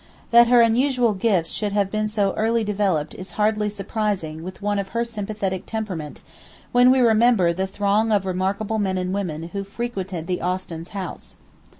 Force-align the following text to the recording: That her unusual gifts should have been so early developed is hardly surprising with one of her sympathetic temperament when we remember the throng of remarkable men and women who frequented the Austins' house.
That 0.31 0.47
her 0.47 0.61
unusual 0.61 1.13
gifts 1.13 1.51
should 1.51 1.73
have 1.73 1.91
been 1.91 2.07
so 2.07 2.33
early 2.33 2.63
developed 2.63 3.13
is 3.13 3.33
hardly 3.33 3.69
surprising 3.69 4.41
with 4.41 4.59
one 4.59 4.79
of 4.79 4.87
her 4.97 5.05
sympathetic 5.05 5.67
temperament 5.67 6.21
when 6.71 6.89
we 6.89 7.01
remember 7.01 7.53
the 7.53 7.67
throng 7.67 8.11
of 8.11 8.25
remarkable 8.25 8.79
men 8.79 8.97
and 8.97 9.13
women 9.13 9.49
who 9.49 9.63
frequented 9.63 10.25
the 10.25 10.41
Austins' 10.41 10.89
house. 10.97 11.35